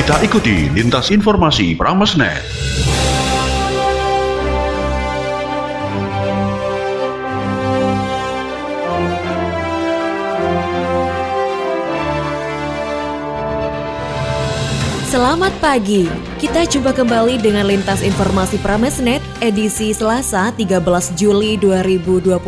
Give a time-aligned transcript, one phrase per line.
[0.00, 2.40] Kita ikuti lintas informasi Pramesnet.
[15.04, 16.08] Selamat pagi,
[16.40, 20.80] kita jumpa kembali dengan Lintas Informasi Pramesnet edisi Selasa 13
[21.12, 22.40] Juli 2021.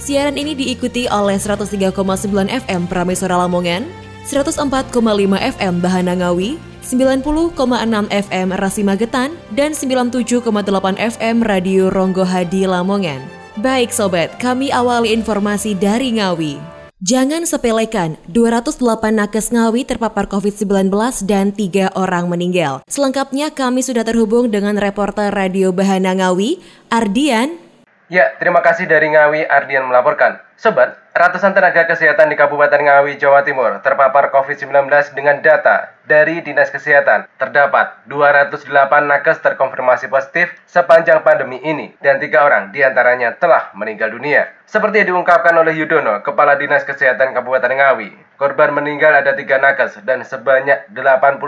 [0.00, 1.92] Siaran ini diikuti oleh 103,9
[2.48, 4.94] FM Pramesora Lamongan, 104,5
[5.34, 6.54] FM Bahana Ngawi,
[6.86, 7.26] 90,6
[8.10, 10.46] FM Rasi Magetan, dan 97,8
[10.98, 13.18] FM Radio Ronggo Hadi Lamongan.
[13.58, 16.56] Baik sobat, kami awali informasi dari Ngawi.
[17.02, 18.78] Jangan sepelekan, 208
[19.10, 20.86] nakes Ngawi terpapar COVID-19
[21.26, 22.86] dan tiga orang meninggal.
[22.86, 26.62] Selengkapnya kami sudah terhubung dengan reporter Radio Bahana Ngawi,
[26.94, 27.61] Ardian.
[28.12, 30.36] Ya, terima kasih dari Ngawi, Ardian melaporkan.
[30.60, 34.68] Sobat, ratusan tenaga kesehatan di Kabupaten Ngawi, Jawa Timur terpapar COVID-19
[35.16, 37.24] dengan data dari Dinas Kesehatan.
[37.40, 38.68] Terdapat 208
[39.08, 44.44] nakes terkonfirmasi positif sepanjang pandemi ini dan tiga orang di antaranya telah meninggal dunia.
[44.68, 50.04] Seperti yang diungkapkan oleh Yudono, Kepala Dinas Kesehatan Kabupaten Ngawi, korban meninggal ada tiga nakes
[50.04, 51.40] dan sebanyak 89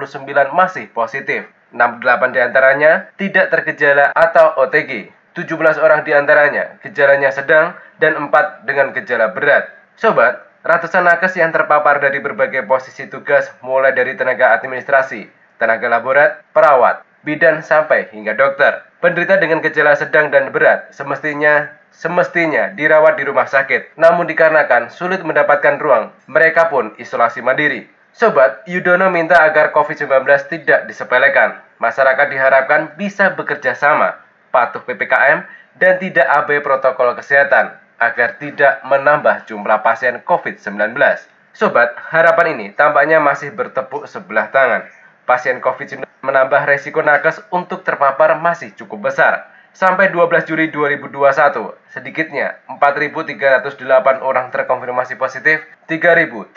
[0.57, 1.45] masih positif.
[1.77, 5.13] 68 di antaranya tidak tergejala atau OTG.
[5.35, 9.67] 17 orang di antaranya gejalanya sedang dan 4 dengan gejala berat.
[9.99, 15.27] Sobat, ratusan nakes yang terpapar dari berbagai posisi tugas mulai dari tenaga administrasi,
[15.59, 18.87] tenaga laborat, perawat, bidan sampai hingga dokter.
[19.03, 23.99] Penderita dengan gejala sedang dan berat semestinya semestinya dirawat di rumah sakit.
[23.99, 27.91] Namun dikarenakan sulit mendapatkan ruang, mereka pun isolasi mandiri.
[28.15, 31.59] Sobat, Yudono minta agar COVID-19 tidak disepelekan.
[31.83, 34.23] Masyarakat diharapkan bisa bekerja sama
[34.55, 35.43] patuh PPKM,
[35.75, 40.95] dan tidak abai protokol kesehatan agar tidak menambah jumlah pasien COVID-19.
[41.55, 44.87] Sobat, harapan ini tampaknya masih bertepuk sebelah tangan.
[45.27, 49.51] Pasien COVID-19 menambah resiko nakes untuk terpapar masih cukup besar.
[49.75, 56.55] Sampai 12 Juli 2021, sedikitnya 4.308 orang terkonfirmasi positif, 3.355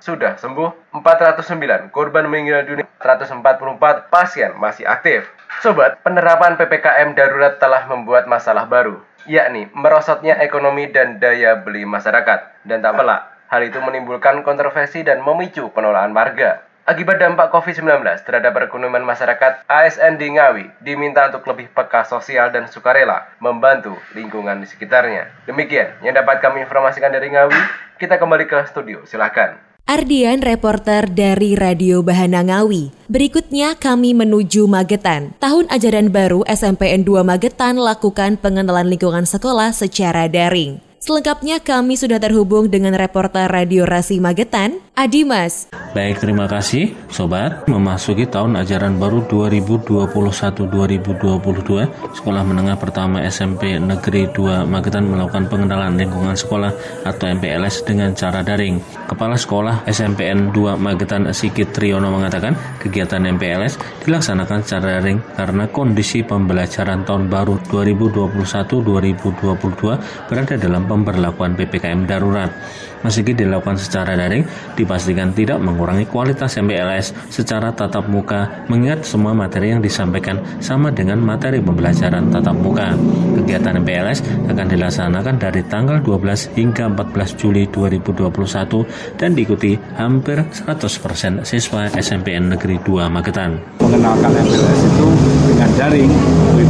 [0.00, 5.28] sudah sembuh, 409 korban meninggal dunia, 144 pasien masih aktif.
[5.62, 8.98] Sobat, penerapan PPKM darurat telah membuat masalah baru,
[9.28, 12.64] yakni merosotnya ekonomi dan daya beli masyarakat.
[12.66, 16.64] Dan tak pelak, hal itu menimbulkan kontroversi dan memicu penolakan warga.
[16.84, 22.68] Akibat dampak COVID-19 terhadap perekonomian masyarakat, ASN di Ngawi diminta untuk lebih peka sosial dan
[22.68, 25.32] sukarela membantu lingkungan di sekitarnya.
[25.48, 27.56] Demikian yang dapat kami informasikan dari Ngawi.
[27.96, 29.73] Kita kembali ke studio, silahkan.
[29.84, 32.88] Ardian, reporter dari Radio Bahana Ngawi.
[33.04, 35.36] Berikutnya kami menuju Magetan.
[35.36, 40.80] Tahun ajaran baru SMPN 2 Magetan lakukan pengenalan lingkungan sekolah secara daring.
[41.04, 45.68] Selengkapnya kami sudah terhubung dengan reporter Radio Rasi Magetan, Adimas.
[45.92, 47.68] Baik, terima kasih Sobat.
[47.68, 56.32] Memasuki tahun ajaran baru 2021-2022, Sekolah Menengah Pertama SMP Negeri 2 Magetan melakukan pengenalan lingkungan
[56.32, 56.72] sekolah
[57.04, 58.80] atau MPLS dengan cara daring.
[59.04, 63.76] Kepala Sekolah SMPN 2 Magetan Sikit Triyono mengatakan kegiatan MPLS
[64.08, 72.54] dilaksanakan secara daring karena kondisi pembelajaran tahun baru 2021-2022 berada dalam pemberlakuan PPKM darurat.
[73.04, 74.48] Meski dilakukan secara daring,
[74.80, 81.20] dipastikan tidak mengurangi kualitas MPLS secara tatap muka, mengingat semua materi yang disampaikan sama dengan
[81.20, 82.96] materi pembelajaran tatap muka.
[83.36, 91.44] Kegiatan MPLS akan dilaksanakan dari tanggal 12 hingga 14 Juli 2021 dan diikuti hampir 100%
[91.44, 93.60] siswa SMPN Negeri 2 Magetan.
[93.84, 95.06] Mengenalkan MPLS itu
[95.52, 96.12] dengan daring,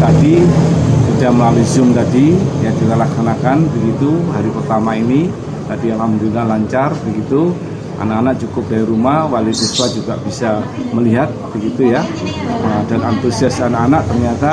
[0.03, 0.35] tadi
[1.25, 5.33] sudah melalui Zoom tadi yang kita laksanakan begitu hari pertama ini.
[5.65, 7.49] Tadi alhamdulillah lancar begitu.
[7.97, 10.61] Anak-anak cukup dari rumah wali siswa juga bisa
[10.93, 12.05] melihat begitu ya.
[12.61, 14.53] Nah, dan antusias anak-anak ternyata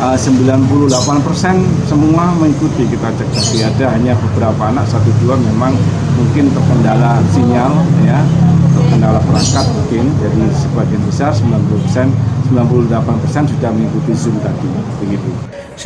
[0.00, 3.28] uh, 98% semua mengikuti kita cek.
[3.36, 5.76] Tadi ada hanya beberapa anak satu dua memang
[6.16, 7.76] mungkin terkendala sinyal
[8.08, 8.24] ya
[8.72, 10.04] terkendala perangkat mungkin.
[10.16, 12.08] Jadi sebagian besar 90%
[12.46, 14.68] 98% sudah mengikuti Zoom tadi
[15.02, 15.25] begitu.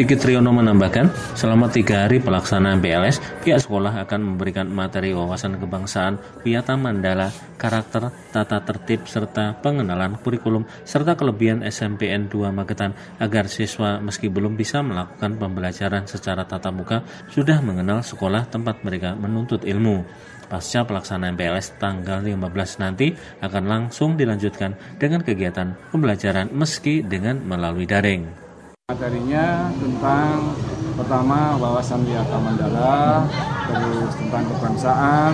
[0.00, 6.17] Sigit Triyono menambahkan, selama tiga hari pelaksanaan PLS, pihak sekolah akan memberikan materi wawasan kebangsaan,
[6.41, 7.29] Piata Mandala,
[7.61, 14.56] karakter, tata tertib, serta pengenalan kurikulum, serta kelebihan SMPN 2 Magetan agar siswa meski belum
[14.56, 20.08] bisa melakukan pembelajaran secara tatap muka, sudah mengenal sekolah tempat mereka menuntut ilmu.
[20.49, 22.41] Pasca pelaksanaan PLS tanggal 15
[22.81, 23.12] nanti
[23.44, 28.50] akan langsung dilanjutkan dengan kegiatan pembelajaran meski dengan melalui daring.
[28.91, 30.51] Materinya tentang
[30.99, 33.23] pertama wawasan wiata mandala,
[33.71, 35.33] terus tentang kebangsaan,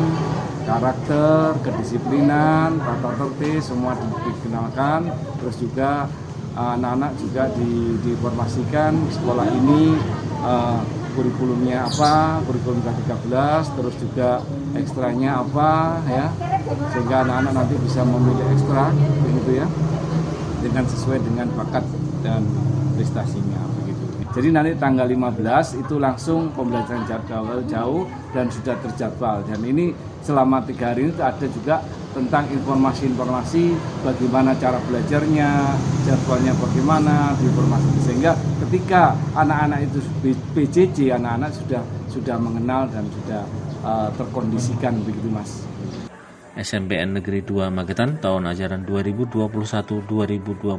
[0.68, 5.08] karakter, kedisiplinan, tata tertib semua dikenalkan.
[5.40, 6.04] Terus juga
[6.52, 9.96] eh, anak-anak juga di, diinformasikan sekolah ini
[10.44, 10.84] uh,
[11.16, 13.32] kurikulumnya apa, kurikulum K13,
[13.72, 14.44] terus juga
[14.76, 16.28] ekstranya apa ya,
[16.92, 18.92] sehingga anak-anak nanti bisa memilih ekstra,
[19.24, 19.66] begitu ya,
[20.60, 21.88] dengan sesuai dengan bakat
[22.20, 22.44] dan
[23.06, 24.04] prestasinya begitu.
[24.34, 28.02] Jadi nanti tanggal 15 itu langsung pembelajaran jadwal jauh
[28.34, 29.94] dan sudah terjadwal dan ini
[30.26, 31.80] selama tiga hari itu ada juga
[32.10, 38.32] tentang informasi-informasi bagaimana cara belajarnya, jadwalnya bagaimana, informasi sehingga
[38.66, 40.02] ketika anak-anak itu
[40.56, 43.42] PJJ anak-anak sudah sudah mengenal dan sudah
[43.86, 45.62] uh, terkondisikan begitu mas.
[46.56, 50.72] SMPN Negeri 2 Magetan tahun ajaran 2021-2022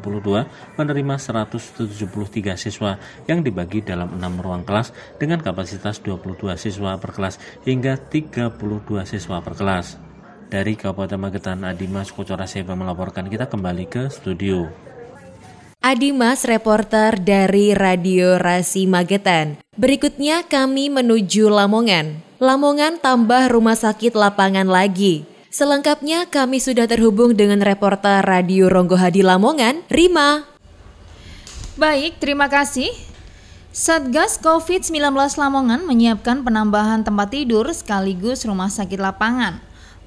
[0.75, 2.97] menerima 173 siswa
[3.29, 4.89] yang dibagi dalam 6 ruang kelas
[5.21, 8.57] dengan kapasitas 22 siswa per kelas hingga 32
[9.05, 10.01] siswa per kelas.
[10.47, 14.87] Dari Kabupaten Magetan, Adimas Kocora Seba melaporkan kita kembali ke studio.
[15.83, 19.61] Adimas, reporter dari Radio Rasi Magetan.
[19.77, 22.25] Berikutnya kami menuju Lamongan.
[22.41, 25.36] Lamongan tambah rumah sakit lapangan lagi.
[25.57, 30.45] Selengkapnya kami sudah terhubung dengan reporter Radio Ronggo Hadi Lamongan, Rima.
[31.73, 32.93] Baik, terima kasih.
[33.73, 39.57] Satgas COVID-19 Lamongan menyiapkan penambahan tempat tidur sekaligus rumah sakit lapangan.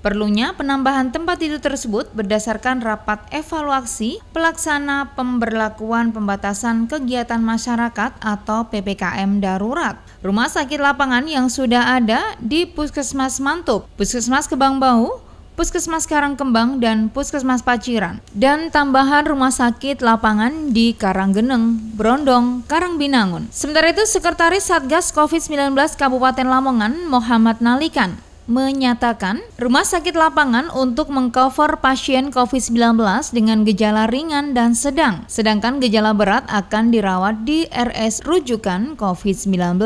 [0.06, 9.42] Perlunya penambahan tempat tidur tersebut berdasarkan rapat evaluasi pelaksana pemberlakuan pembatasan kegiatan masyarakat atau PPKM
[9.42, 9.98] darurat.
[10.22, 15.26] Rumah sakit lapangan yang sudah ada di Puskesmas Mantup, Puskesmas Kebang Bau,
[15.58, 23.50] Puskesmas Karangkembang dan Puskesmas Paciran, dan tambahan rumah sakit lapangan di Karanggeneng, Brondong, Karangbinangun.
[23.52, 28.16] Sementara itu, Sekretaris Satgas COVID-19 Kabupaten Lamongan, Muhammad Nalikan,
[28.50, 32.98] menyatakan rumah sakit lapangan untuk mengcover pasien COVID-19
[33.30, 39.78] dengan gejala ringan dan sedang, sedangkan gejala berat akan dirawat di RS rujukan COVID-19.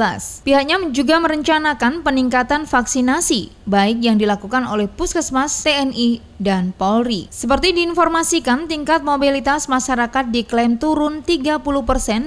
[0.48, 7.30] Pihaknya juga merencanakan peningkatan vaksinasi, baik yang dilakukan oleh Puskesmas, TNI, dan Polri.
[7.30, 11.62] Seperti diinformasikan, tingkat mobilitas masyarakat diklaim turun 30%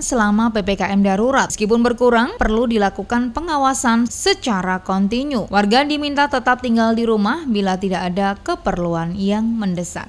[0.06, 1.50] selama PPKM darurat.
[1.52, 5.50] Meskipun berkurang, perlu dilakukan pengawasan secara kontinu.
[5.52, 10.08] Warga diminta tetap tinggal di rumah bila tidak ada keperluan yang mendesak.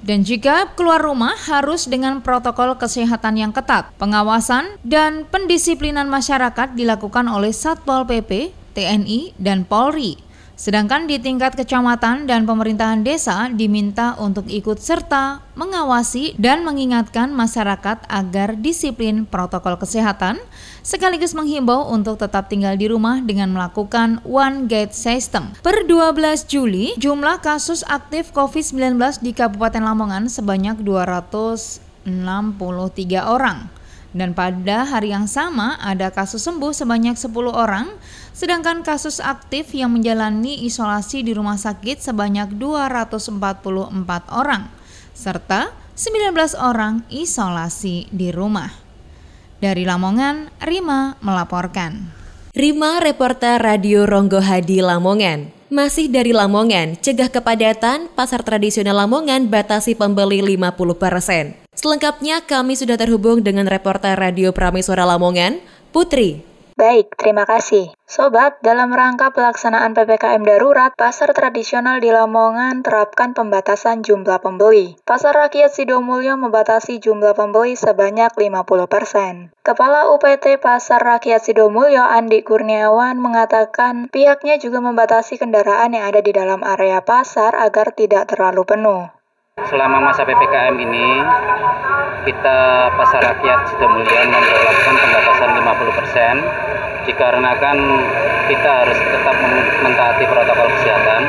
[0.00, 3.92] Dan jika keluar rumah harus dengan protokol kesehatan yang ketat.
[4.00, 10.29] Pengawasan dan pendisiplinan masyarakat dilakukan oleh Satpol PP, TNI, dan Polri
[10.60, 18.04] Sedangkan di tingkat kecamatan dan pemerintahan desa diminta untuk ikut serta mengawasi dan mengingatkan masyarakat
[18.04, 20.36] agar disiplin protokol kesehatan
[20.84, 25.48] sekaligus menghimbau untuk tetap tinggal di rumah dengan melakukan one gate system.
[25.64, 31.80] Per 12 Juli, jumlah kasus aktif COVID-19 di Kabupaten Lamongan sebanyak 263
[33.16, 33.79] orang
[34.10, 37.94] dan pada hari yang sama ada kasus sembuh sebanyak 10 orang,
[38.34, 43.38] sedangkan kasus aktif yang menjalani isolasi di rumah sakit sebanyak 244
[44.34, 44.66] orang,
[45.14, 48.72] serta 19 orang isolasi di rumah.
[49.60, 52.16] Dari Lamongan, Rima melaporkan.
[52.50, 55.54] Rima, reporter Radio Ronggo Hadi Lamongan.
[55.70, 61.69] Masih dari Lamongan, cegah kepadatan, pasar tradisional Lamongan batasi pembeli 50%.
[61.80, 65.64] Selengkapnya kami sudah terhubung dengan reporter Radio Prameswara Lamongan,
[65.96, 66.44] Putri.
[66.76, 67.96] Baik, terima kasih.
[68.04, 75.00] Sobat, dalam rangka pelaksanaan PPKM darurat, pasar tradisional di Lamongan terapkan pembatasan jumlah pembeli.
[75.08, 79.56] Pasar Rakyat Sidomulyo membatasi jumlah pembeli sebanyak 50%.
[79.64, 86.36] Kepala UPT Pasar Rakyat Sidomulyo Andi Kurniawan mengatakan pihaknya juga membatasi kendaraan yang ada di
[86.36, 89.19] dalam area pasar agar tidak terlalu penuh.
[89.68, 91.20] Selama masa PPKM ini,
[92.24, 92.58] kita
[92.96, 95.50] Pasar Rakyat Sidomulyo memperlakukan pembatasan
[97.04, 97.76] 50% dikarenakan
[98.48, 99.36] kita harus tetap
[99.84, 101.22] mentaati protokol kesehatan,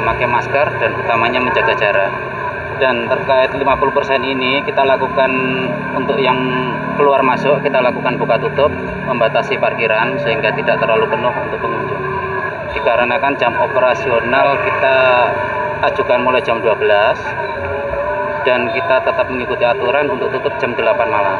[0.00, 2.12] memakai masker dan utamanya menjaga jarak.
[2.80, 3.62] Dan terkait 50%
[4.26, 5.30] ini kita lakukan
[5.94, 6.40] untuk yang
[6.96, 8.72] keluar masuk kita lakukan buka tutup,
[9.06, 12.02] membatasi parkiran sehingga tidak terlalu penuh untuk pengunjung.
[12.72, 14.96] Dikarenakan jam operasional kita
[15.82, 16.78] ajukan mulai jam 12
[18.46, 21.38] dan kita tetap mengikuti aturan untuk tutup jam 8 malam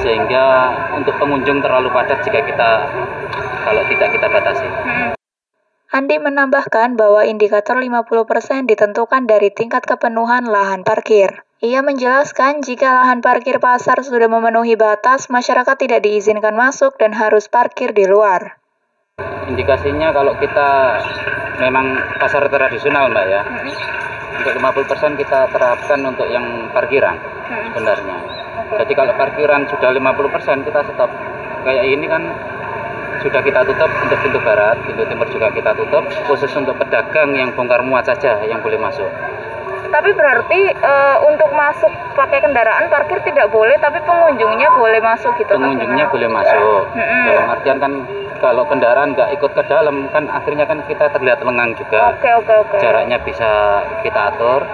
[0.00, 0.44] sehingga
[0.96, 2.70] untuk pengunjung terlalu padat jika kita
[3.66, 4.68] kalau tidak kita batasi.
[5.90, 11.42] Andi menambahkan bahwa indikator 50% ditentukan dari tingkat kepenuhan lahan parkir.
[11.60, 17.50] Ia menjelaskan jika lahan parkir pasar sudah memenuhi batas, masyarakat tidak diizinkan masuk dan harus
[17.50, 18.59] parkir di luar.
[19.50, 21.00] Indikasinya kalau kita
[21.60, 23.42] memang pasar tradisional mbak ya.
[24.40, 27.18] Untuk 50% kita terapkan untuk yang parkiran
[27.72, 28.16] sebenarnya.
[28.80, 31.10] Jadi kalau parkiran sudah 50% kita stop.
[31.60, 32.22] Kayak ini kan
[33.20, 37.52] sudah kita tutup untuk pintu barat, pintu timur juga kita tutup, khusus untuk pedagang yang
[37.52, 39.10] bongkar muat saja yang boleh masuk.
[39.90, 40.92] Tapi berarti e,
[41.26, 45.52] untuk masuk pakai kendaraan parkir tidak boleh, tapi pengunjungnya boleh masuk gitu.
[45.58, 46.82] Pengunjungnya boleh masuk.
[46.94, 47.24] Hmm.
[47.26, 47.92] Dalam artian kan
[48.40, 52.16] kalau kendaraan nggak ikut ke dalam kan akhirnya kan kita terlihat lengang juga.
[52.16, 52.76] Oke oke oke.
[52.80, 54.64] Jaraknya bisa kita atur.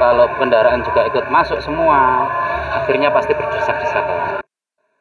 [0.00, 2.24] Kalau kendaraan juga ikut masuk semua,
[2.72, 4.40] akhirnya pasti berdesak-desakan.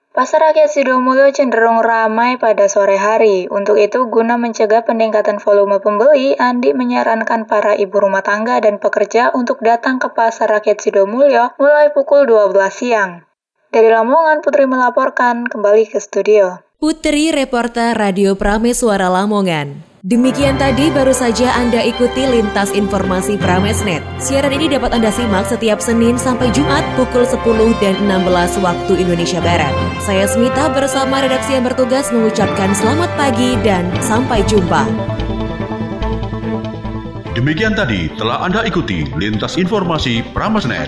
[0.09, 3.47] Pasar rakyat Sidomulyo cenderung ramai pada sore hari.
[3.47, 9.31] Untuk itu, guna mencegah peningkatan volume pembeli, Andi menyarankan para ibu rumah tangga dan pekerja
[9.31, 13.23] untuk datang ke Pasar Rakyat Sidomulyo mulai pukul 12 siang.
[13.71, 16.67] Dari Lamongan, Putri melaporkan kembali ke studio.
[16.79, 19.83] Putri reporter Radio Prameswara Lamongan.
[19.99, 23.99] Demikian tadi baru saja Anda ikuti lintas informasi Pramesnet.
[24.15, 27.43] Siaran ini dapat Anda simak setiap Senin sampai Jumat pukul 10
[27.83, 29.75] dan 16 waktu Indonesia Barat.
[30.07, 34.87] Saya Smita bersama redaksi yang bertugas mengucapkan selamat pagi dan sampai jumpa.
[37.35, 40.87] Demikian tadi telah Anda ikuti lintas informasi Pramesnet.